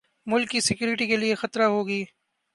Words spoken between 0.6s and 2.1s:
security کے لیے خطرہ ہوگی